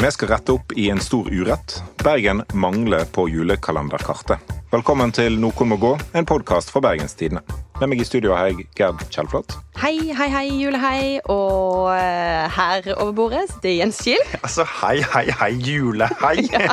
[0.00, 1.82] Vi skal rette opp i en stor urett.
[2.00, 4.38] Bergen mangler på julekalenderkartet.
[4.72, 7.42] Velkommen til Noen må gå, en podkast fra Bergenstidene.
[7.82, 9.58] Med meg i studio har jeg Gerd Kjellflot.
[9.82, 11.02] Hei, hei, hei, julehei.
[11.28, 14.24] Og eh, her over bordet sitter Jens Kiel.
[14.40, 16.46] Altså, hei, hei, hei, julehei.
[16.48, 16.72] Her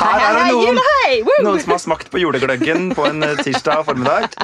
[0.00, 3.44] Hei, er det hei, noen, hei, noen som har smakt på julegløggen på en eh,
[3.44, 4.40] tirsdag formiddag.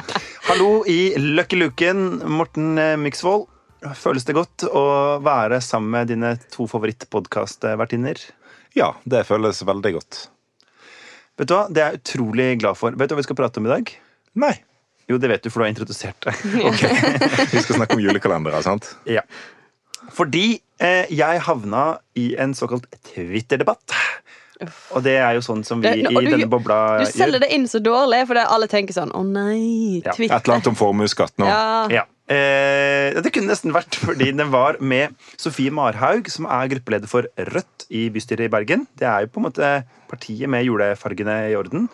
[0.50, 3.48] Hallo i Lucky Luken, Morten eh, Myksvold.
[3.96, 4.82] Føles det godt å
[5.24, 8.20] være sammen med dine to favorittpodkastvertinner?
[8.76, 10.18] Ja, det føles veldig godt.
[11.40, 12.92] Vet du hva, Det er jeg utrolig glad for.
[12.92, 13.92] Vet du hva vi skal prate om i dag?
[14.36, 14.52] Nei.
[15.10, 16.36] Jo, det vet du, for du har introdusert det.
[17.50, 18.92] Vi skal snakke om julekalendere, sant?
[19.10, 19.24] Ja.
[20.14, 23.96] Fordi eh, jeg havna i en såkalt Twitter-debatt.
[24.94, 27.10] Og det er jo sånn som vi Det- i du- denne bobla gjør.
[27.10, 30.54] Du selger det inn så dårlig, for alle tenker sånn Å nei, Ja, Et eller
[30.60, 31.48] annet om formuesskatt nå.
[31.48, 31.88] Ja.
[31.90, 32.04] Ja.
[32.30, 37.26] Eh, det kunne nesten vært fordi den var med Sofie Marhaug, som er gruppeleder for
[37.50, 38.86] Rødt i bystyret i Bergen.
[38.98, 39.70] Det er jo på en måte
[40.10, 41.88] partiet med julefargene i orden.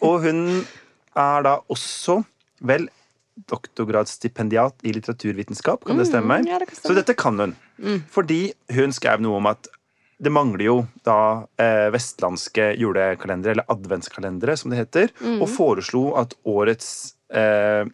[0.00, 0.40] Og hun
[1.18, 2.22] er da også,
[2.64, 2.88] vel,
[3.50, 6.40] doktorgradsstipendiat i litteraturvitenskap, kan det stemme?
[6.40, 6.94] Mm, ja, det kan stemme.
[6.94, 7.54] Så dette kan hun.
[8.12, 8.40] Fordi
[8.76, 9.68] hun skrev noe om at
[10.20, 10.74] det mangler jo
[11.04, 11.20] da
[11.60, 16.90] eh, vestlandske julekalendere, eller adventskalendere, som det heter, og foreslo at årets
[17.32, 17.88] eh,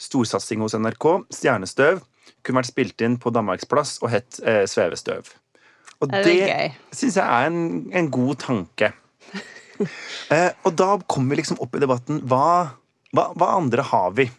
[0.00, 2.00] storsatsing hos NRK, Stjernestøv,
[2.40, 5.28] kunne vært spilt inn på Danmarksplass og hett eh, Svevestøv.
[6.00, 8.92] Og Det det syns jeg er en, en god tanke.
[10.34, 12.78] eh, og da kommer vi liksom opp i debatten hva,
[13.12, 14.30] hva, hva andre har vi?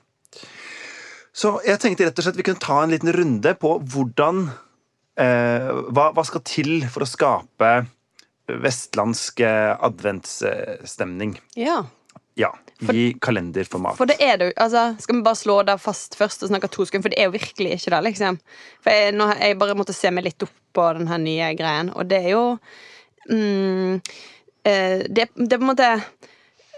[1.31, 4.43] Så jeg tenkte rett og slett vi kunne ta en liten runde på hvordan
[5.21, 7.71] eh, hva, hva skal til for å skape
[8.51, 11.37] vestlandsk eh, adventsstemning?
[11.55, 11.83] ja.
[12.39, 12.49] Ja,
[12.93, 13.97] i kalenderformat.
[13.99, 16.69] For det er det jo altså, Skal vi bare slå det fast først og snakke
[16.71, 17.05] to sekunder?
[17.05, 18.39] For det er jo virkelig ikke det, liksom.
[18.81, 21.91] For jeg, nå, jeg bare måtte se meg litt opp på den her nye greien,
[21.91, 22.43] og det er jo
[23.27, 23.99] mm,
[24.63, 25.89] eh, det, det er på en måte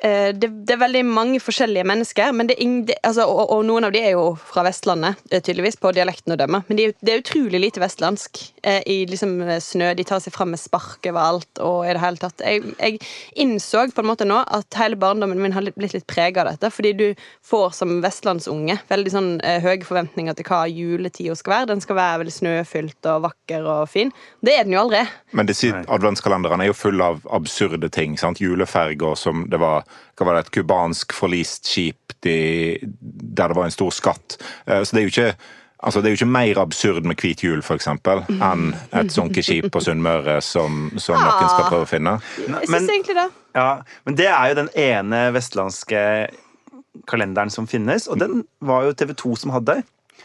[0.03, 3.63] det, det er veldig mange forskjellige mennesker, men det er ing, det, altså, og, og
[3.67, 6.63] noen av de er jo fra Vestlandet, eh, tydeligvis, på dialekten å dømme.
[6.67, 9.91] Men er det er utrolig lite vestlandsk eh, i liksom eh, snø.
[9.97, 11.59] De tar seg fram med spark overalt.
[11.59, 12.43] og i det hele tatt.
[12.43, 12.99] Jeg, jeg
[13.43, 16.71] innså på en måte nå at hele barndommen min har blitt litt prega av dette.
[16.73, 17.05] Fordi du
[17.45, 21.71] får som vestlandsunge veldig sånn eh, høye forventninger til hva juletida skal være.
[21.73, 24.13] Den skal være veldig snøfylt og vakker og fin.
[24.41, 25.03] Det er den jo aldri.
[25.35, 28.17] Men disse adventskalenderne er jo fulle av absurde ting.
[28.19, 28.41] sant?
[28.43, 29.83] Juleferger som det var
[30.19, 34.37] var det, et cubansk forlist skip de, der det var en stor skatt.
[34.67, 35.35] Eh, Så det er jo ikke
[35.83, 39.65] Altså, Det er jo ikke mer absurd med hvit jul for eksempel, enn et sonkeskip
[39.67, 42.13] på Sunnmøre som, som noen skal prøve å finne.
[42.39, 43.25] Jeg synes egentlig det.
[43.53, 46.29] Ja, men det er jo den ene vestlandske
[47.09, 49.81] kalenderen som finnes, og den var jo TV 2 som hadde.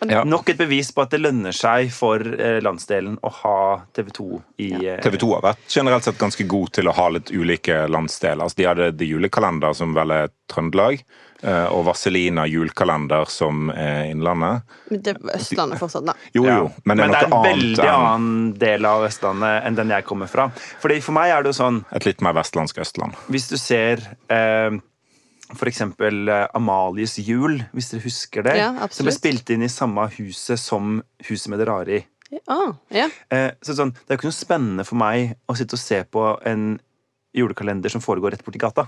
[0.06, 0.20] Ja.
[0.24, 3.54] Nok et bevis på at det lønner seg for eh, landsdelen å ha
[3.96, 4.26] TV 2
[4.62, 4.92] i ja.
[5.02, 8.44] TV 2 har vært generelt sett ganske god til å ha litt ulike landsdeler.
[8.46, 11.02] Altså, de hadde The Julekalender, som vel er Trøndelag,
[11.42, 14.62] eh, og Vazelina julekalender, som er Innlandet.
[14.92, 16.14] Men Det er Østlandet fortsatt, da.
[16.32, 16.58] Jo, Ja.
[16.62, 20.04] jo, men det er en annet veldig enn annen del av Østlandet enn den jeg
[20.06, 20.46] kommer fra.
[20.78, 23.18] Fordi For meg er det jo sånn, et litt mer vestlandsk Østland.
[23.28, 23.98] hvis du ser
[24.30, 24.70] eh,
[25.70, 28.56] eksempel eh, Amalies jul, hvis dere husker det.
[28.60, 32.04] Ja, som ble spilt inn i samme huset som Huset med det rare i.
[32.52, 33.08] Ah, ja.
[33.32, 36.02] Eh, så sånn, det er jo ikke noe spennende for meg å sitte og se
[36.04, 36.76] på en
[37.36, 38.86] julekalender som foregår rett borti gata.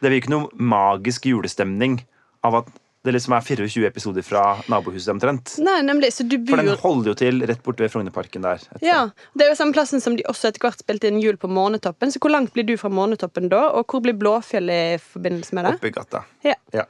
[0.00, 1.98] Det blir ikke noe magisk julestemning
[2.46, 2.70] av at
[3.04, 5.54] det liksom er 24 episoder fra nabohuset omtrent.
[5.64, 6.10] Nei, nemlig.
[6.12, 8.60] Så du For den holder jo til rett borte ved Frognerparken der.
[8.60, 8.82] Etter.
[8.84, 8.98] Ja.
[9.32, 12.12] Det er jo samme plassen som de også etter hvert spilte inn Jul på Månetoppen.
[12.12, 15.68] Så hvor langt blir du fra Månetoppen da, og hvor blir Blåfjell i forbindelse med
[15.68, 15.74] det?
[15.80, 16.24] Oppe i gata.
[16.44, 16.58] Ja.
[16.76, 16.84] Ja.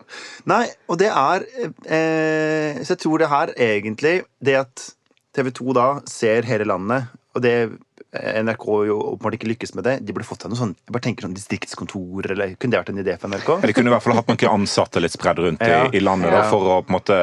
[0.51, 1.47] Nei, og det er
[1.87, 4.13] eh, Så jeg tror det her egentlig
[4.45, 4.83] Det at
[5.37, 7.07] TV 2 da ser hele landet,
[7.39, 7.55] og det
[8.11, 11.05] NRK jo åpenbart ikke lykkes med det, de burde fått seg noe sånn Jeg bare
[11.05, 13.51] tenker sånn distriktskontor, eller kunne det vært en idé for NRK?
[13.63, 15.85] De kunne i hvert fall hatt noen ansatte litt spredd rundt Ja.
[15.87, 17.21] i, i landet da, for å på en måte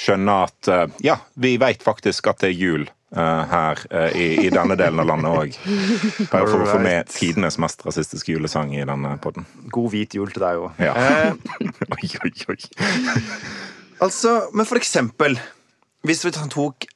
[0.00, 4.36] skjønne at eh, ja, vi vet faktisk at det er jul Uh, her uh, i,
[4.46, 5.56] i denne delen av landet òg.
[6.30, 9.48] Bare for å få med tidenes mest rasistiske julesang i denne podden.
[9.74, 10.78] God hvit jul til deg òg.
[10.78, 10.92] Ja.
[10.94, 12.86] Uh, Oi, oi, oi.
[13.98, 15.34] altså, men for eksempel
[16.06, 16.86] Hvis vi tok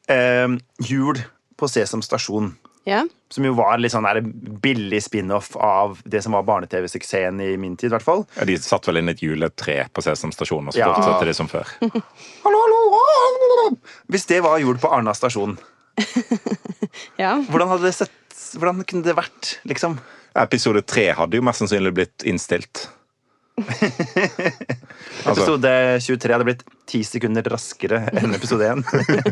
[0.87, 1.19] jul
[1.59, 2.53] på Sesam stasjon
[2.87, 3.03] Ja.
[3.33, 4.21] som jo var litt sånn der
[4.61, 7.89] billig spin-off av det som var barne-TV-suksessen i min tid.
[7.91, 8.27] i hvert fall.
[8.37, 10.91] Ja, De satt vel inn et juletre på Sesam stasjon, og så Ja.
[10.95, 11.65] fortsatte det som før.
[12.45, 13.77] Hallo, hallo!
[14.13, 15.57] Hvis det var jul på Arna stasjon,
[17.19, 17.37] ja.
[17.49, 18.11] hvordan hadde det sett
[18.55, 19.97] Hvordan kunne det vært, liksom?
[20.39, 22.89] Episode tre hadde jo mest sannsynlig blitt innstilt.
[25.25, 25.71] Altså- Episode
[26.05, 28.83] 23 hadde blitt ti sekunder raskere enn episode 1.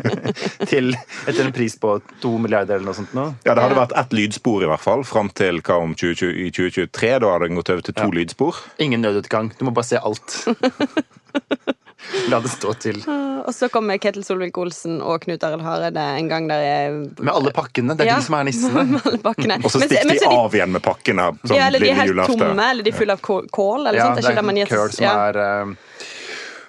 [0.71, 3.27] til etter en pris på to milliarder eller noe sånt nå.
[3.45, 6.49] Ja, Det hadde vært ett lydspor i hvert fall, fram til hva om 2020, i
[6.55, 7.13] 2023.
[7.25, 8.15] Da hadde den gått over til to Ja.
[8.21, 8.63] lydspor.
[8.81, 9.53] Ingen nødutgang.
[9.59, 10.39] Du må bare se alt.
[12.33, 12.99] La det stå til.
[13.07, 17.53] Og så kommer Ketil Solvik-Olsen og Knut Arild Hareide en gang der jeg Med alle
[17.57, 17.97] pakkene.
[17.99, 18.17] Det er Ja.
[18.21, 18.85] de som er nissene.
[18.91, 19.57] Med alle pakkene.
[19.65, 21.29] Og så stikker men de av igjen med pakkene.
[21.47, 22.39] Sånn Ja, eller de er helt julaften.
[22.43, 24.17] tomme, eller de er fulle av kål, eller Ja, sånt.
[24.21, 25.15] det er ikke det man gir køl som ja.
[25.29, 25.75] er eh,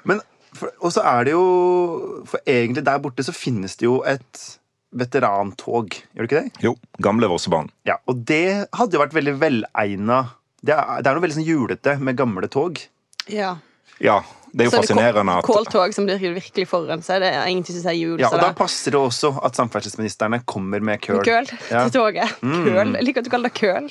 [0.06, 0.21] Men
[0.81, 1.45] Og så er det jo
[2.30, 4.44] For egentlig der borte så finnes det jo et
[4.94, 6.63] veterantog, gjør det ikke det?
[6.63, 7.71] Jo, gamle Vossebanen.
[7.89, 10.19] Ja, Og det hadde jo vært veldig velegna.
[10.63, 12.77] Det det er noe veldig sånn julete med gamle tog.
[13.27, 13.56] Ja.
[14.03, 14.19] Ja,
[14.53, 17.18] det er jo Så er fascinerende at Kåltog som blir virkelig forurensa.
[17.21, 18.19] Det er ingenting som sier jul.
[18.21, 21.24] Ja, Og da passer det også at samferdselsministrene kommer med køl.
[21.25, 22.35] Køl til toget.
[22.41, 22.94] Køl.
[22.95, 23.89] Jeg liker at du kaller det køl.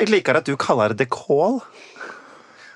[0.00, 1.60] Jeg liker at du kaller det kål.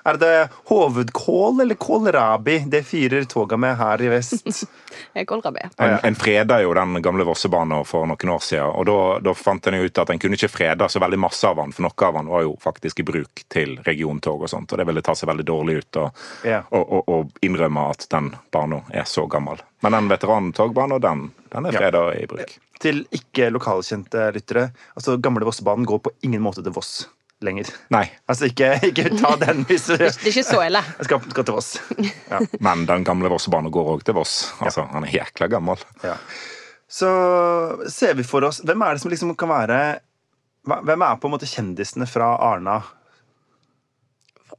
[0.08, 4.46] Er det hovedkål eller kålrabi det fyrer toga med her i vest?
[5.28, 5.60] Kålrabi.
[5.76, 8.96] En, en freda jo den gamle Vossebanen for noen år siden, og da,
[9.28, 11.74] da fant en jo ut at en kunne ikke freda så veldig masse av den,
[11.76, 14.86] for noe av den var jo faktisk i bruk til regiontog og sånt, og det
[14.88, 16.06] ville ta seg veldig dårlig ut å
[16.48, 16.62] Ja.
[17.42, 19.60] innrømme at den banen er så gammel.
[19.82, 21.78] Men den veterantogbanen, den, den er Ja.
[21.84, 22.56] freda i bruk.
[22.80, 24.70] Til ikke lokalkjente lyttere.
[24.96, 27.08] Altså, Gamle Vossebanen går på ingen måte til Voss
[27.44, 27.68] lenger.
[27.94, 30.82] Nei, Altså, ikke, ikke ta den hvis du Det er ikke så ille.
[31.06, 31.70] skal, skal til Voss.
[32.30, 32.40] Ja.
[32.64, 34.52] men den gamle Vossebanen går òg til Voss.
[34.60, 35.80] Altså, Han er jækla gammel.
[36.02, 36.16] Ja.
[36.88, 37.08] Så
[37.92, 39.78] ser vi for oss Hvem er det som liksom kan være
[40.64, 42.78] Hvem er på en måte kjendisene fra Arna?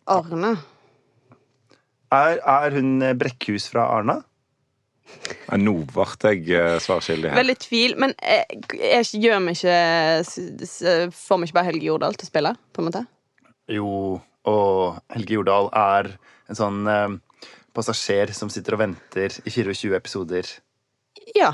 [0.09, 0.51] Arne.
[2.13, 4.19] Er, er hun Brekkhus fra Arna?
[5.49, 7.39] Men nå ble jeg eh, svarskyldig her.
[7.39, 12.27] Veldig tvil, men jeg, jeg gjør meg ikke Får vi ikke bare Helge Jordal til
[12.27, 13.03] å spille, på en måte?
[13.69, 13.89] Jo,
[14.49, 16.13] og Helge Jordal er
[16.49, 17.17] en sånn eh,
[17.77, 20.53] passasjer som sitter og venter i 24 episoder.
[21.37, 21.53] Ja.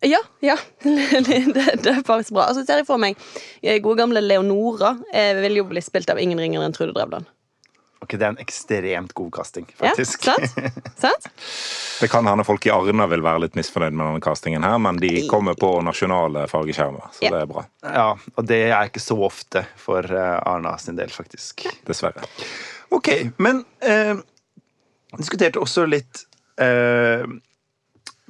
[0.00, 0.56] Ja, ja.
[1.26, 1.40] det,
[1.84, 2.48] det er faktisk bra.
[2.48, 3.18] Og så ser jeg for meg
[3.60, 4.94] eh, gode gamle Leonora.
[5.12, 7.28] Jeg vil jo bli spilt av ingen ringere enn Trude Drevland.
[8.02, 10.22] Ok, Det er en ekstremt god casting, Ja, faktisk.
[10.24, 10.54] sant?
[10.96, 11.26] sant?
[12.00, 14.96] Det kan hende folk i Arna vil være litt misfornøyd med denne castingen, her, men
[15.02, 17.30] de kommer på nasjonale fargeskjermer, så Ja.
[17.34, 17.64] det er bra.
[17.84, 18.06] ja,
[18.38, 21.66] Og det er ikke så ofte for eh, Arna sin del, faktisk.
[21.86, 22.24] Dessverre.
[22.90, 24.16] Ok, men eh,
[25.18, 26.24] diskuterte også litt
[26.58, 27.22] eh,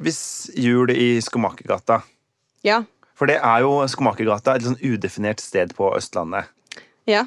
[0.00, 2.02] Hvis jul i Skomakergata
[2.64, 2.82] Ja.
[3.14, 6.46] For det er jo Skomakergata, et sånn udefinert sted på Østlandet.
[7.06, 7.26] Ja.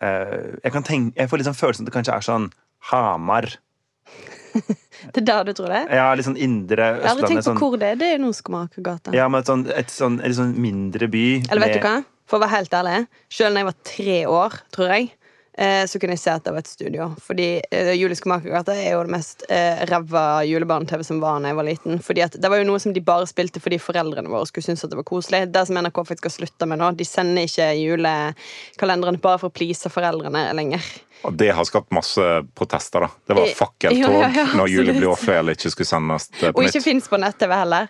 [0.00, 2.50] Eh, jeg, kan tenke, jeg får sånn følelsen at det kanskje er sånn
[2.92, 3.48] Hamar.
[5.14, 5.80] Det er der du tror det?
[5.94, 7.98] Ja, litt sånn indre Jeg har aldri tenkt på Sånn, hvor det er.
[8.00, 9.12] Det er Noskomakergata.
[9.14, 11.24] Ja, men et sånn, et sånn, et sånn mindre by.
[11.46, 11.96] Eller vet med- du hva?
[12.28, 12.96] For å være helt ærlig,
[13.32, 15.12] selv når jeg var tre år, tror jeg,
[15.90, 17.08] så kunne jeg se at det var et studio.
[17.24, 21.50] Fordi uh, Jul i Skomakergata er jo det mest uh, ræva julebarne-TV som var da
[21.50, 21.98] jeg var liten.
[22.04, 24.86] Fordi at Det var jo noe som de bare spilte fordi foreldrene våre skulle synes
[24.86, 25.48] at det var koselig.
[25.50, 29.56] Det som NRK faktisk skal slutte med nå, de sender ikke julekalenderne bare for å
[29.58, 30.86] please foreldrene lenger.
[31.26, 32.22] Og det har skapt masse
[32.54, 33.08] protester, da.
[33.26, 35.00] Det var Eh, fakkeltog ja, ja, ja, når Juli absolutt.
[35.02, 36.56] Blåfjell ikke skulle sendes på nytt.
[36.56, 37.88] Og ikke fins på nett-TV heller.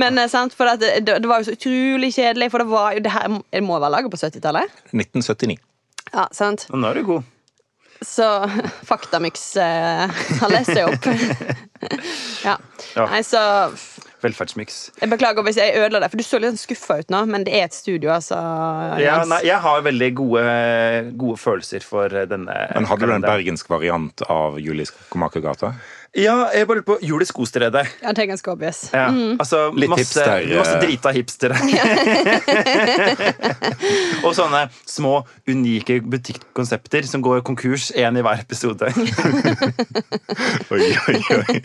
[0.00, 2.96] Men eh, sant, for det, det, det var jo så utrolig kjedelig, for det var
[2.96, 4.80] jo det her Det må være laget på 70-tallet?
[4.92, 5.58] 1979.
[6.14, 6.66] Ja, sant?
[6.72, 7.28] Nå er du god.
[8.00, 8.26] Så
[8.88, 11.10] Faktamix eh, har lest seg opp.
[12.48, 12.56] ja.
[12.96, 13.06] Ja.
[13.06, 13.42] Nei, så
[14.20, 14.78] Velferdsmiks.
[15.00, 17.54] Jeg beklager hvis jeg ødela det, for du så litt skuffa ut nå, men det
[17.56, 18.36] er et studio, altså.
[19.00, 20.42] Ja, nei, jeg har veldig gode,
[21.20, 25.72] gode følelser for denne Men hadde du en bergensk variant av Juli i Skomakergata?
[26.18, 27.84] Ja, jeg bare lurer på Jul i skostredet.
[28.02, 28.80] Ja, det er ganske obvious.
[28.90, 29.04] Ja,
[29.38, 30.82] altså, Litt masse, hipster, Masse eh.
[30.82, 31.54] drita hipstere.
[34.26, 38.90] og sånne små, unike butikkonsepter som går konkurs, én i hver episode.
[40.74, 41.60] Oi, oi, oi.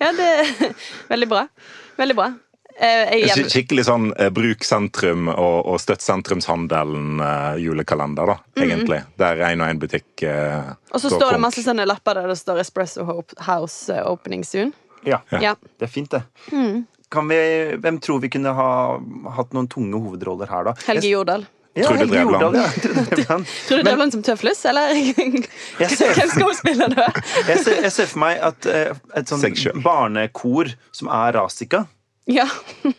[0.00, 0.52] Ja, det er
[1.08, 1.46] veldig bra.
[1.96, 2.30] Veldig bra.
[2.76, 8.98] Eh, jeg, Skikkelig sånn eh, bruk sentrum og, og støtt sentrumshandelen eh, julekalender, da, egentlig.
[9.20, 12.36] Der én og én butikk eh, og så står det masse sånne lapper der det
[12.40, 14.74] står 'Espresso Hope House eh, Opening Soon'.
[15.06, 15.54] Ja, Ja.
[15.78, 16.22] det er fint, det.
[17.08, 17.36] Kan vi,
[17.80, 18.70] hvem tror vi kunne ha
[19.36, 20.74] hatt noen tunge hovedroller her, da?
[20.88, 21.46] Helge Jordal.
[21.76, 22.56] Ja, Trude Drevland.
[22.56, 22.68] Ja.
[22.82, 23.46] Trude Drevland.
[23.68, 24.94] Tror du det er noen som tøfles, eller?
[25.78, 27.08] Hvem skal hun spille da?
[27.46, 29.44] Jeg ser, jeg ser for meg at eh, et sånn
[29.84, 31.84] barnekor som er Rasika
[32.26, 32.46] Ja.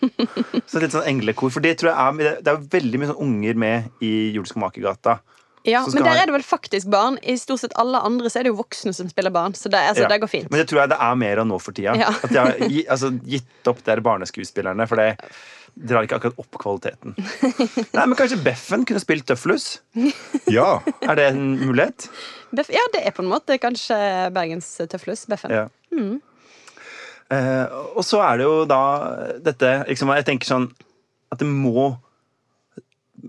[0.72, 1.52] Så litt sånn englekor.
[1.52, 5.20] For det tror jeg er Det er veldig mye sånn unger med i Juleskomakergata.
[5.68, 7.18] Ja, Men der er det vel faktisk barn.
[7.28, 9.52] I stort sett alle andre så er det jo voksne som spiller barn.
[9.58, 10.08] Så det, altså, Ja.
[10.14, 10.50] det går fint.
[10.52, 11.96] Men det tror jeg det er mer av nå for tida.
[12.00, 12.14] Ja.
[12.24, 12.56] At de har
[12.96, 15.10] altså, gitt opp de barneskuespillerne, for det
[15.76, 17.18] drar ikke akkurat opp kvaliteten.
[17.98, 19.82] Nei, men Kanskje Beffen kunne spilt Tøflus?
[20.48, 20.80] Ja.
[21.04, 22.08] Er det en mulighet?
[22.56, 23.98] Beff, ja, det er på en måte kanskje
[24.32, 25.26] Bergens tøflus.
[25.28, 25.52] Beffen.
[25.52, 25.68] Ja.
[25.92, 26.16] Eh,
[27.30, 28.82] og så er det jo da
[29.44, 30.68] dette liksom, Jeg tenker sånn
[31.34, 31.90] at det må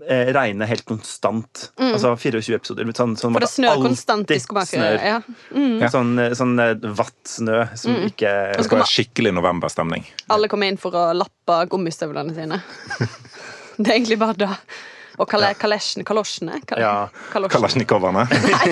[0.07, 1.65] eh, regne helt konstant.
[1.75, 2.87] Altså 24 episoder.
[2.95, 3.35] Sånn, sånn Mm.
[3.35, 4.99] For det snør konstant i Skomaker.
[5.03, 5.17] Ja.
[5.51, 5.83] Mm.
[5.91, 10.07] Sånn, eh, sånn eh, vatt snø som ikke Det skal være skikkelig novemberstemning.
[10.29, 12.61] Alle kommer inn for å lappe gummistøvlene sine.
[13.79, 14.55] Det er egentlig bare det.
[15.19, 16.61] Og kale, kalesjen, Kalosjene?
[16.67, 16.91] Kal Ja.
[17.33, 17.51] kalosjene.
[17.57, 18.21] Kalasjnikoverne.
[18.31, 18.69] Nei!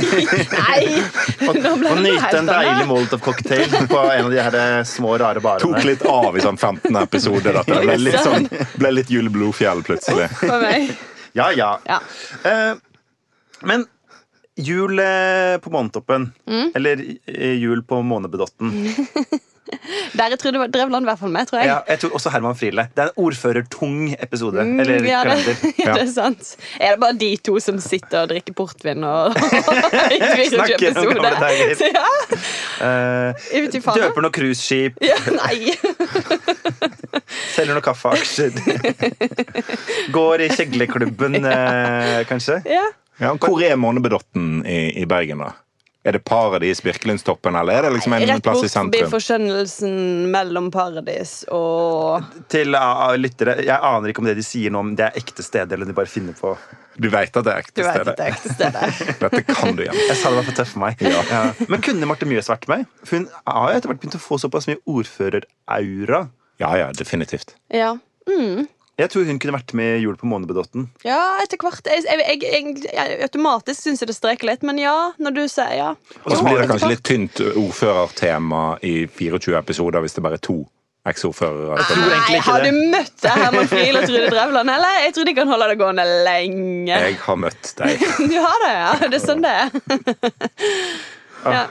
[0.53, 1.57] nei.
[1.59, 5.43] Nå ble Å nyte en deilig molotov-cocktail på en av de her eh, små, rare
[5.43, 5.65] barene.
[5.65, 7.59] Tok litt av i sånn 15 episoder.
[7.59, 7.75] Dette.
[7.75, 8.47] Det ble litt, sånn,
[8.79, 10.29] ble litt Jule Blodfjell plutselig.
[10.39, 10.93] For meg.
[11.37, 11.73] Ja, ja.
[11.85, 11.99] Ja.
[12.47, 12.79] Uh,
[13.67, 13.83] men
[14.57, 16.71] jul eh, på Månetoppen, Mm.
[16.79, 17.03] eller
[17.59, 18.71] jul på Månebedotten
[20.17, 21.67] Der er Trude Drevland i hvert fall med, tror jeg.
[21.71, 22.87] ja, Jeg tror også Herman Friele.
[22.95, 24.63] Det er en ordførertung episode.
[24.65, 25.55] Mm, eller ja, det,
[25.85, 26.53] ja, det er sant.
[26.79, 31.13] Er det bare de to som sitter og drikker portvin og i 24 Snakker om
[31.13, 31.75] gamle episoder?
[31.81, 32.07] Så Ja,
[32.77, 33.97] Eh, jeg faen.
[34.03, 35.73] døper noen cruiseskip, Ja, nei.
[37.55, 38.51] selger noen kaffeaksjer.
[40.13, 42.59] Går i kjegleklubben, eh, kanskje.
[42.69, 42.85] Ja.
[43.17, 45.55] Ja, hvor er Månebedotten i, i Bergen, da?
[46.07, 49.09] Er det Paradis, Birkelundstoppen, eller er det liksom en Rett plass bort i forbi sentrum?
[49.11, 49.95] forskjønnelsen
[50.31, 52.23] mellom Paradis og
[52.53, 55.43] Til uh, lyttere, jeg aner ikke om det de sier nå, om det er ekte
[55.43, 56.53] steder, eller om de bare finner på
[56.95, 59.01] Du vet at det er Du ekte vet at det ekte stedet.
[59.25, 59.99] Dette kan du igjen.
[60.07, 61.03] Jeg sa det var for tøft for meg.
[61.03, 61.43] Ja.
[61.67, 62.87] Men kunne Marte Mjøs vært med?
[63.03, 66.23] For hun har jo etter hvert begynt å få såpass mye ordføreraura.
[66.63, 67.53] Ja, ja, definitivt.
[67.69, 67.97] Ja.
[68.97, 70.87] Jeg tror hun kunne vært med i Jul på Månebedotten.
[71.05, 71.85] ja, etter hvert.
[71.85, 75.43] Jeg, jeg, jeg, jeg, jeg, automatisk syns jeg det streker litt, men ja, når du
[75.45, 75.91] sier ja.
[76.23, 80.43] Og så blir det kanskje litt tynt ordførertema i 24 episoder hvis det bare er
[80.49, 80.63] to
[81.07, 81.77] eksordførere.
[81.77, 84.97] Nei, har du møtt Herman Friel og Trude Drevland, eller?
[85.05, 86.97] Jeg tror de kan holde det gående lenge.
[86.97, 88.03] Jeg har møtt deg.
[88.33, 88.89] Du har det, ja?
[89.05, 89.69] Det er sånn det er.
[91.45, 91.63] ja.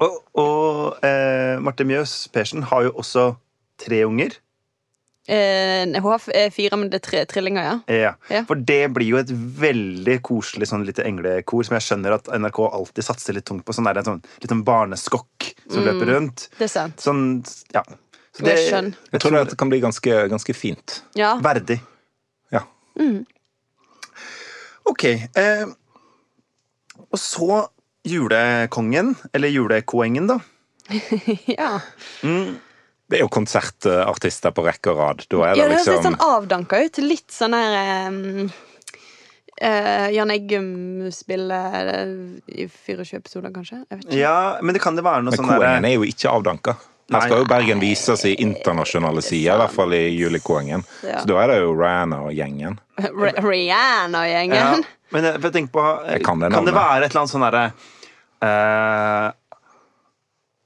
[0.00, 3.26] Og, og eh, Marte Mjøs Persen har jo også
[3.80, 4.36] tre unger.
[5.30, 7.74] Eh, hun har eh, fire, men det er tre trillinger, ja.
[7.94, 8.12] Ja.
[8.32, 8.42] Ja.
[8.48, 12.60] For det blir jo et veldig koselig sånn lite englekor som jeg skjønner at NRK
[12.66, 13.74] alltid satser litt tungt på.
[13.76, 16.48] Sånn der, en sånn, litt sånn barneskokk som løper rundt.
[16.58, 17.02] Det er sant.
[17.04, 17.26] Sånn,
[17.76, 17.84] ja.
[18.34, 18.90] Så det, jeg, skjønn.
[19.12, 21.00] Jeg tror det kan bli ganske, ganske fint.
[21.18, 21.36] Ja.
[21.44, 21.78] Verdig.
[22.54, 22.64] Ja.
[24.90, 25.04] Ok.
[25.14, 25.68] Eh,
[27.10, 27.66] og så
[28.06, 30.40] julekongen, eller julekoengen, da.
[31.58, 31.76] ja.
[33.10, 35.24] Det er jo konsertartister på rekke og rad.
[35.26, 35.94] Da er Ja, det høres liksom...
[35.96, 37.00] litt sånn avdanka ut.
[37.02, 38.20] Litt sånn her um,
[39.62, 40.70] uh, Jan Eggum
[41.14, 42.12] spiller eh,
[42.46, 43.80] i 24 episoder, kanskje?
[43.82, 44.20] Jeg vet ikke.
[44.20, 46.76] Ja, men det kan det være noe Men sånn Koengen derre er jo ikke avdanka.
[47.10, 50.84] Her skal jo Bergen vise sin internasjonale side, i hvert fall i Julikoengen.
[51.02, 51.24] Ja.
[51.24, 52.78] Så da er det jo Rihanna og gjengen.
[53.00, 54.54] Rihanna Rihanna-gjengen.
[54.60, 57.32] ja, Men jeg, jeg tenker på Jeg kan det Kan det være et eller annet
[57.32, 57.64] sånn derre
[58.46, 59.30] eh,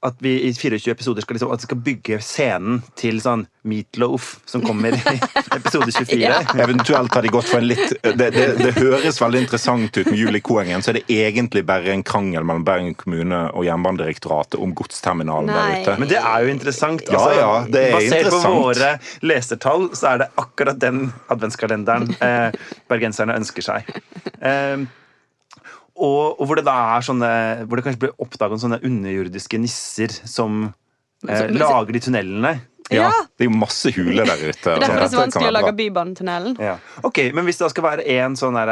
[0.05, 4.61] At vi i 24 episoder skal, liksom, at skal bygge scenen til sånn Meatloaf, som
[4.61, 5.15] kommer i
[5.57, 6.19] episode 24.
[6.21, 6.41] Ja.
[6.61, 10.19] Eventuelt har de gått for en litt Det, det, det høres veldig interessant ut med
[10.19, 15.49] Julekoengen, så er det egentlig bare en krangel mellom Bergen kommune og Jernbanedirektoratet om godsterminalen
[15.49, 15.95] der ute.
[16.03, 17.07] Men det er jo interessant.
[17.09, 18.45] Ja, ja, det er basert interessant.
[18.45, 18.91] på våre
[19.25, 23.89] lesertall, så er det akkurat den adventskalenderen eh, bergenserne ønsker seg.
[24.37, 24.85] Eh,
[25.95, 27.29] og, og hvor det da er sånne
[27.65, 30.65] Hvor det kanskje blir oppdaget sånne underjordiske nisser som
[31.27, 32.53] eh, lager de tunnelene.
[32.91, 33.11] Ja, Ja.
[33.33, 34.59] det er jo masse huler der ute.
[34.61, 35.71] Det er derfor det er så vanskelig å lage.
[35.79, 36.57] Bybanetunnelen.
[36.61, 36.75] Ja.
[37.07, 38.71] Ok, Men hvis det da skal være en sånn der,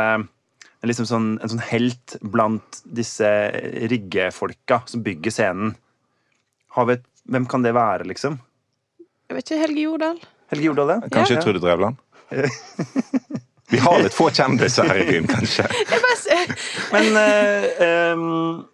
[0.84, 3.26] en liksom sånn, en sånn helt blant disse
[3.90, 5.74] riggefolka som bygger scenen,
[6.78, 8.38] har vi et, hvem kan det være, liksom?
[9.32, 10.22] Jeg vet ikke, Helge Jordal?
[10.54, 11.10] Helge Jordal, ja?
[11.10, 11.42] Kanskje Ja.
[11.48, 11.98] Trude Drevland?
[13.74, 15.66] Vi har litt få kjendiser her i byen, kanskje.
[16.94, 18.66] Men eh, um,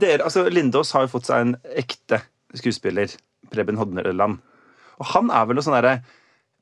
[0.00, 2.22] dere, altså Lindås har jo fått seg en ekte
[2.56, 3.12] skuespiller,
[3.52, 4.40] Preben Hodneland.
[5.00, 5.98] Og han er vel noe sånn derre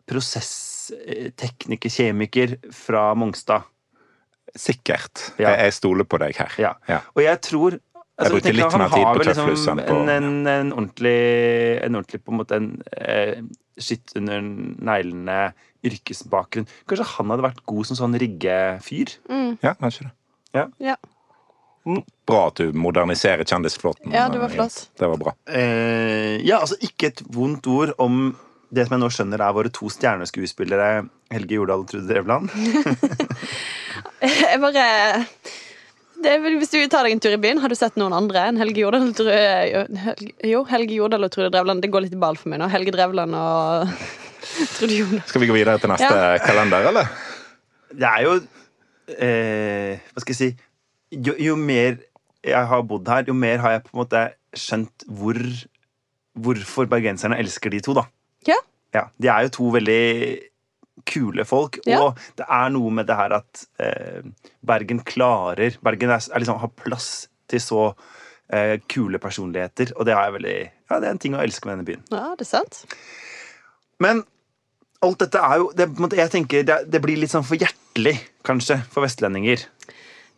[0.09, 3.67] prosesstekniker, kjemiker fra Mongstad.
[4.59, 5.35] Sikkert.
[5.37, 5.53] Ja.
[5.53, 6.55] Jeg, jeg stoler på deg her.
[6.59, 6.73] Ja.
[6.89, 7.03] Ja.
[7.15, 7.77] Og jeg tror
[8.19, 11.17] altså, brukte litt mer tid på vel Tøflus enn på- en, en, en ordentlig
[11.87, 13.43] En ordentlig på en måte en eh,
[13.79, 15.39] skitt under neglene
[15.87, 16.67] yrkesbakgrunn.
[16.91, 19.13] Kanskje han hadde vært god som sånn riggefyr?
[19.63, 20.67] Ja, kanskje det.
[20.83, 20.97] Ja.
[22.29, 24.11] Bra at du moderniserer kjendisflåten.
[24.13, 24.75] Ja, det var flott.
[24.75, 24.99] flott.
[24.99, 25.33] Det var bra.
[25.49, 28.35] Eh, ja, altså ikke et vondt ord om
[28.75, 32.51] det som jeg nå skjønner er våre to stjerneskuespillere, Helge Jordal og Trude Drevland.
[34.23, 34.85] Jeg bare
[36.19, 38.83] Hvis du tar deg en tur i byen, har du sett noen andre enn Helge
[38.83, 39.13] Jordal?
[40.47, 41.83] Jo, Helge Jordal og Trude Drevland.
[41.85, 42.67] Det går litt i ball for meg nå.
[42.73, 43.93] Helge Drevland og
[44.77, 45.23] Trude Jordal.
[45.31, 46.39] Skal vi gå videre til neste Ja.
[46.43, 47.13] kalender, eller?
[47.95, 48.33] Det er jo
[49.17, 50.49] eh, Hva skal jeg si
[51.25, 51.95] jo, jo mer
[52.45, 54.21] jeg har bodd her, jo mer har jeg på en måte
[54.59, 55.39] skjønt hvor,
[56.39, 58.05] hvorfor bergenserne elsker de to, da.
[58.47, 58.59] Ja.
[58.95, 60.03] Ja, De er jo to veldig
[61.07, 62.01] kule folk, Ja.
[62.03, 64.23] og det er noe med det her at eh,
[64.65, 67.95] Bergen klarer Bergen er, er liksom, har plass til så
[68.53, 70.57] eh, kule personligheter, og det er, veldig,
[70.91, 72.05] ja, det er en ting å elske med denne byen.
[72.11, 72.85] Ja, det er sant.
[74.01, 74.25] Men
[75.03, 75.89] alt dette er jo det,
[76.19, 79.65] Jeg tenker det, det blir litt sånn for hjertelig, kanskje, for vestlendinger.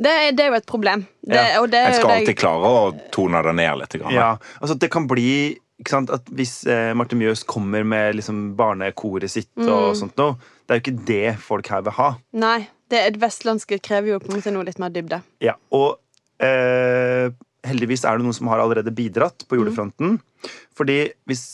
[0.01, 1.07] Det, er- det er jo et problem.
[1.23, 1.61] Det, Ja.
[1.61, 3.93] og det, Jeg skal det- alltid klare å tone det ned litt.
[4.01, 4.13] Grann.
[4.15, 5.59] Ja, altså Det kan bli
[5.89, 10.81] at Hvis eh, Marte Mjøs kommer med liksom barnekoret sitt og sånt noe, det er
[10.81, 12.11] jo ikke det folk her vil ha.
[12.33, 12.59] Nei.
[12.91, 15.21] Det det vestlandske krever jo på en måte noe litt mer dybde.
[15.45, 16.01] Ja, Og
[16.43, 17.31] eh,
[17.67, 20.19] heldigvis er det noen som har allerede bidratt på julefronten.
[20.75, 21.45] Fordi hvis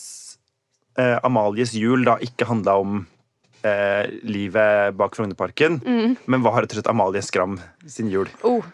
[0.96, 3.02] eh, Amalies jul da ikke handla om
[3.66, 5.80] eh, livet bak Frognerparken,
[6.24, 8.30] men var rett og slett Amalie Skram sin jul.
[8.46, 8.64] Oh.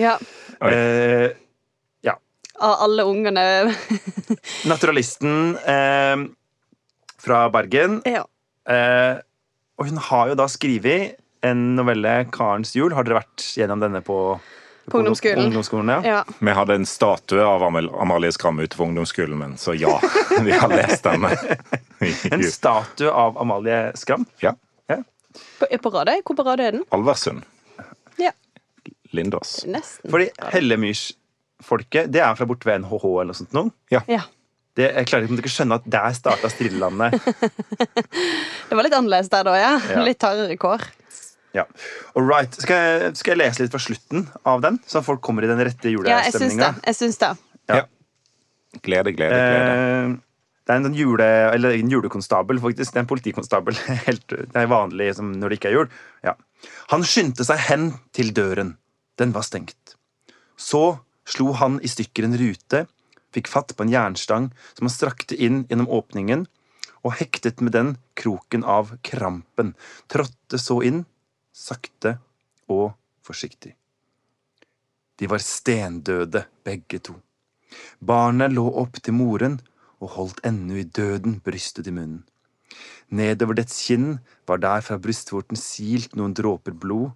[0.00, 0.16] Ja.
[0.64, 1.36] Eh,
[2.60, 3.74] Av alle ungene
[4.70, 6.16] naturalisten eh,
[7.20, 8.24] fra Bergen Ja.
[8.68, 9.18] Eh,
[9.76, 12.94] og hun har jo da skrevet en novelle, 'Karens jul'.
[12.96, 14.16] Har dere vært gjennom denne på,
[14.90, 15.44] På ungdomsskolen.
[15.44, 16.00] ungdomsskolen ja.
[16.02, 16.22] ja.
[16.40, 20.00] Vi hadde en statue av Amal- Amalie Skram ute på ungdomsskolen min, så ja,
[20.42, 21.26] vi har lest den.
[22.32, 24.24] En statue av Amalie Skram.
[24.40, 24.54] Ja.
[25.60, 26.22] På, på Radøy?
[26.24, 26.84] Hvor på Radøy er den?
[26.96, 27.44] Alversund.
[28.16, 28.32] Ja.
[29.12, 29.58] Lindås.
[29.68, 30.10] Nesten.
[30.10, 30.30] Fordi
[31.56, 33.70] Hellemyrsfolket, det er fra borte ved NHH eller noe sånt noe.
[33.90, 34.02] Ja.
[34.76, 37.14] Det, jeg klarer ikke å skjønne at der starta Strillelandet.
[38.68, 39.72] Det var litt annerledes der da, ja.
[39.88, 40.02] Ja.
[40.04, 40.82] Litt hardere kår.
[41.54, 41.64] Ja.
[42.14, 42.52] All right.
[42.60, 45.62] Skal jeg, skal jeg lese litt fra slutten av den, så folk kommer i den
[45.64, 46.68] rette Ja, jeg syns det.
[46.92, 47.32] julestemninga?
[47.70, 47.84] Ja.
[47.86, 48.82] syns.
[48.84, 49.70] Glede, glede, glede.
[49.72, 50.10] Eh,
[50.66, 52.92] det er en sånn jule, eller en julekonstabel, faktisk.
[52.92, 53.80] Det er en politikonstabel.
[54.10, 55.88] Helt, det er vanlig som når det ikke er jul.
[56.26, 56.36] Ja.
[56.92, 58.74] Han skyndte seg hen til døren.
[59.16, 59.96] Den var stengt.
[60.60, 62.84] Så slo han i stykker en rute,
[63.34, 66.46] fikk fatt på en jernstang som han strakte inn gjennom åpningen,
[67.04, 69.74] og hektet med den kroken av krampen,
[70.10, 71.04] trådte så inn,
[71.52, 72.16] sakte
[72.72, 73.76] og forsiktig.
[75.16, 77.14] De var stendøde, begge to.
[78.00, 79.60] Barnet lå opp til moren
[80.02, 82.24] og holdt ennå i døden brystet i munnen.
[83.08, 87.14] Nedover dets kinn var der fra brystvorten silt noen dråper blod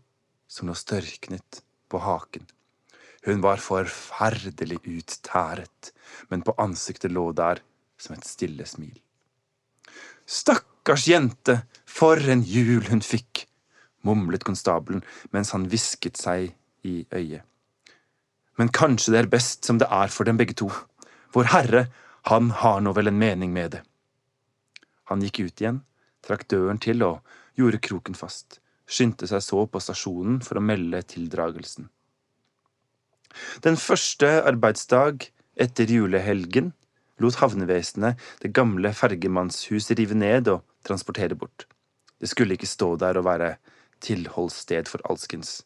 [0.48, 2.46] som lå størknet på haken.
[3.26, 5.92] Hun var forferdelig uttæret,
[6.28, 7.60] men på ansiktet lå der
[8.00, 8.96] som et stille smil.
[10.24, 13.44] Stakkars jente, for en jul hun fikk,
[14.06, 15.02] mumlet konstabelen
[15.34, 16.54] mens han hvisket seg
[16.86, 17.44] i øyet.
[18.56, 20.70] Men kanskje det er best som det er for dem begge to.
[21.32, 21.86] Vår Herre,
[22.28, 23.84] han har nå vel en mening med det.
[25.08, 25.80] Han gikk ut igjen,
[26.24, 27.24] trakk døren til og
[27.58, 31.88] gjorde kroken fast, skyndte seg så på stasjonen for å melde tildragelsen.
[33.64, 35.28] Den første arbeidsdag
[35.60, 36.72] etter julehelgen
[37.20, 41.66] lot havnevesenet det gamle fergemannshuset rive ned og transportere bort.
[42.20, 43.54] Det skulle ikke stå der og være
[44.04, 45.60] tilholdssted for alskens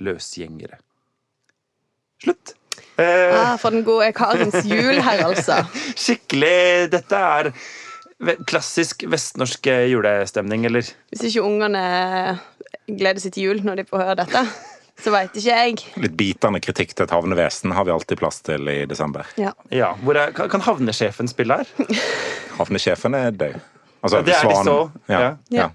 [0.00, 0.80] løsgjengere.
[2.22, 2.54] Slutt.
[3.00, 5.62] Eh, Ah, for den gode Karens jul her, altså.
[6.04, 7.50] skikkelig Dette er
[8.46, 10.86] klassisk vestnorsk julestemning, eller?
[11.10, 11.82] Hvis ikke ungene
[12.86, 14.44] gleder seg til jul når de får høre dette,
[15.02, 15.84] så veit ikke jeg.
[16.02, 19.28] Litt bitende kritikk til et havnevesen har vi alltid plass til i desember.
[19.40, 19.52] Ja.
[19.74, 21.70] Ja, hvor er, kan, havnesjefen spille her?
[22.58, 23.60] Havnesjefen er død.
[24.02, 24.76] Altså, Ja, det er de så,
[25.10, 25.32] Ja, ja.
[25.54, 25.68] ja.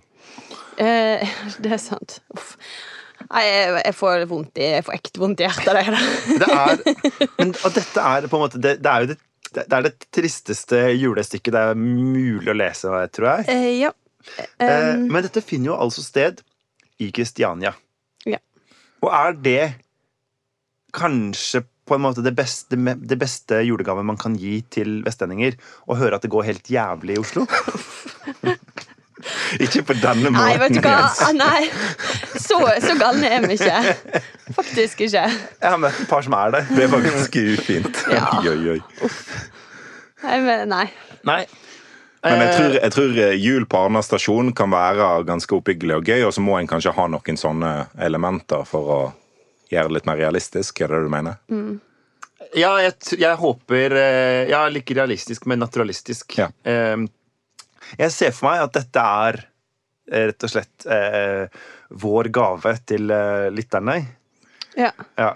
[0.78, 2.20] Eh, det er sant.
[2.36, 2.56] Uff.
[3.28, 6.02] Nei, jeg, jeg får vondt i Jeg får ekte vondt i hjertet av det.
[6.38, 6.84] Det er,
[7.40, 9.18] men, og dette er på en måte Det, det er jo det,
[9.58, 13.48] det er det tristeste julestykket det er mulig å lese, tror jeg.
[13.56, 13.90] Eh, ja.
[13.90, 14.04] Eh,
[14.68, 16.42] Um, men dette finner jo altså sted
[17.00, 17.72] i Kristiania.
[19.06, 19.64] Og er det
[20.98, 25.56] kanskje på en måte det beste, det beste julegaven man kan gi til vestlendinger?
[25.88, 27.46] Å høre at det går helt jævlig i Oslo?
[29.64, 30.44] Ikke på denne måten.
[30.44, 31.08] Nei, vet du hva.
[31.10, 31.64] Ah, Nei.
[32.38, 34.22] Så, så galne er vi ikke.
[34.56, 35.24] Faktisk ikke.
[35.32, 36.62] Jeg har møtt et par som er det.
[36.70, 38.04] Det er faktisk ufint.
[38.14, 38.28] Ja.
[38.38, 39.10] Oi, oi, oi.
[40.24, 40.86] Nei, men, nei.
[41.28, 41.42] Nei.
[42.32, 45.96] Men jeg Eh, tror, jeg tror eh, jul på Arna stasjon kan være ganske oppbyggelig
[46.00, 47.72] og gøy, og så må en kanskje ha noen sånne
[48.08, 49.00] elementer for å
[49.72, 50.82] gjøre det litt mer realistisk.
[50.82, 51.38] Er det det du mener?
[52.56, 56.38] Ja, jeg, jeg håper eh, Ja, like realistisk, men naturalistisk.
[56.40, 56.50] Ja.
[56.64, 56.98] Eh,
[57.98, 59.42] Jeg ser for meg at dette er
[60.08, 60.86] rett og slett
[62.00, 63.10] vår gave til
[63.52, 63.98] lytterne.
[64.80, 64.90] Ja.
[65.20, 65.34] Ja.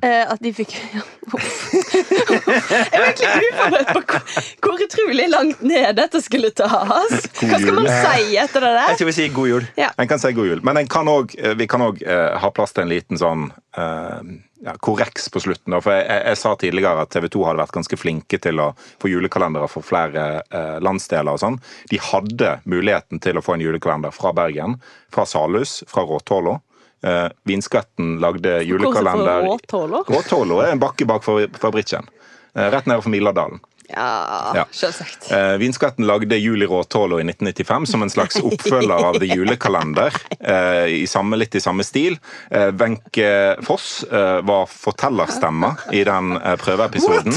[0.00, 1.02] Eh, at de fikk ja.
[1.32, 4.22] Jeg var egentlig uforberedt på hvor,
[4.64, 7.28] hvor utrolig langt ned dette skulle tas.
[7.40, 8.96] Hva skal man si etter det Jeg der?
[9.00, 9.68] tror vi sier god jul.
[9.78, 9.90] Ja.
[10.00, 12.86] En kan si god jul, men en kan også, vi kan òg ha plass til
[12.86, 14.20] en liten sånn uh,
[14.64, 15.76] ja, korreks på slutten.
[15.82, 18.68] For jeg, jeg, jeg sa tidligere at TV 2 hadde vært ganske flinke til å
[19.02, 21.34] få julekalendere for flere eh, landsdeler.
[21.34, 21.58] og sånn.
[21.90, 24.78] De hadde muligheten til å få en julekalender fra Bergen,
[25.12, 26.58] fra Salhus, fra Råtålå.
[27.02, 29.42] Eh, Vinskvetten lagde julekalender
[30.06, 30.62] Råtålå?
[30.66, 32.06] Er en bakke bak Fabrikken.
[32.54, 33.60] Eh, rett nede for Miladalen.
[33.92, 34.64] Ja, Ja.
[34.72, 35.26] selvsagt.
[35.32, 40.14] Eh, Vinskvetten lagde Juli i Råtålå i 1995 som en slags oppfølger av The Julekalender.
[40.40, 42.16] Eh, i samme, litt i samme stil.
[42.50, 47.34] Eh, Wenche Foss eh, var fortellerstemma i den prøveepisoden.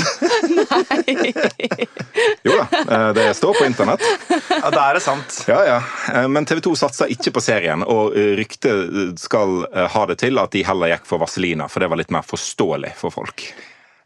[2.46, 4.02] Jo da, eh, det står på internett.
[4.50, 5.38] Ja, Da er det sant.
[5.48, 5.78] Ja, ja.
[6.14, 10.40] Eh, Men TV 2 satsa ikke på serien, og eh, ryktet skal ha det til
[10.42, 13.48] at de heller gikk for Vaselina, for det var litt mer forståelig for folk.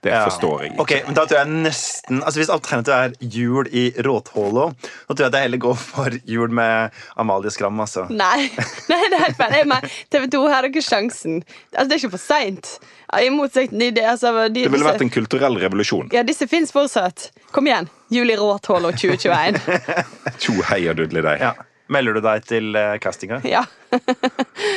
[0.02, 0.24] Det Ja.
[0.30, 0.72] forstår jeg.
[0.72, 0.82] ikke.
[0.82, 4.70] Ok, men da tror jeg nesten Altså Hvis alternativet er jul i Råthålå,
[5.10, 7.80] da tror jeg det heller går for jul med Amalie Skram.
[7.84, 8.06] altså.
[8.10, 8.48] Nei,
[8.92, 9.90] nei, det er helt feil.
[10.10, 11.42] TV 2 har ikke sjansen.
[11.76, 12.80] Altså, det er ikke for seint.
[13.20, 16.10] I motsetning til det, altså, de, Det ville vært en kulturell revolusjon.
[16.14, 17.32] ja, disse fins fortsatt.
[17.52, 17.90] Kom igjen.
[18.10, 19.60] Jul i Råtålå 2021.
[20.42, 21.42] Tjo hei og dudelig deg.
[21.44, 21.54] Ja.
[21.90, 23.42] Melder du deg til uh, castinga?
[23.44, 23.64] Ja.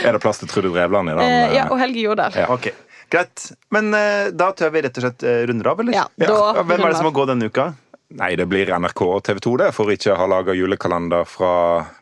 [0.03, 1.21] Er det plass til Trude Drevland i den?
[1.21, 2.33] Eh, ja, eh, og Helge Jordal.
[2.37, 2.47] Ja.
[2.53, 2.71] Ok,
[3.13, 3.51] Greit.
[3.75, 5.93] Men eh, da tør vi rett og slett eh, runde av, eller?
[5.97, 6.29] Ja, Ja.
[6.33, 7.67] da Hvem er det som må gå denne uka?
[8.17, 11.53] Nei, det blir NRK og TV 2 det, for ikke å ha laga julekalender fra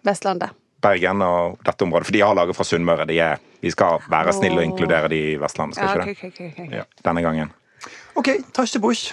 [0.07, 0.55] Vestlandet.
[0.83, 2.09] Bergen og dette området.
[2.09, 3.05] For de har laga fra Sunnmøre.
[3.11, 6.33] De er, vi skal være snille og inkludere de i Vestlandet, skal Ja, ikke ok,
[6.33, 6.71] ok, ok, ok.
[6.71, 6.79] det?
[6.81, 7.53] Ja, denne gangen.
[8.19, 9.11] Ok, Tasje Busch.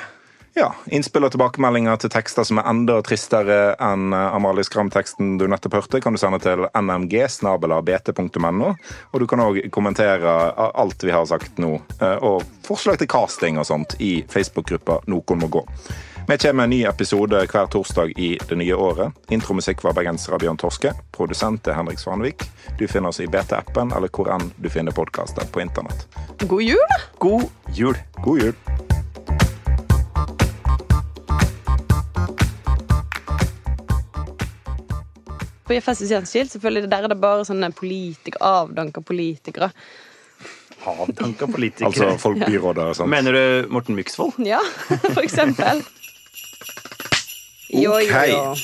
[0.58, 5.46] Ja, Innspill og tilbakemeldinger til tekster som er enda tristere enn eh, Amalie Skram-teksten du
[5.46, 8.72] nettopp hørte, kan du sende til nmg.bt.no.
[9.12, 13.62] Og du kan òg kommentere alt vi har sagt nå, eh, og forslag til casting
[13.62, 15.62] og sånt i Facebook-gruppa Noen må gå.
[16.28, 19.14] Vi kommer med en ny episode hver torsdag i det nye året.
[19.30, 20.96] Intromusikk var bergensere Bjørn Torske.
[21.14, 22.50] Produsent er Henrik Svanvik.
[22.82, 26.10] Du finner oss i BT-appen eller hvor enn du finner podkaster på internett.
[26.42, 27.00] God jul!
[27.22, 28.06] God jul.
[28.26, 28.87] God jul!
[35.68, 39.72] På IFS gjenskilt, selvfølgelig, der er det bare sånne politikere, avdanka politikere.
[40.88, 41.90] Avdanka politikere.
[41.90, 43.12] Altså folk byråder og sånt.
[43.12, 44.40] Mener du Morten Myksvold?
[44.48, 44.62] Ja,
[45.16, 45.84] for eksempel.
[47.74, 48.56] Jo, jo.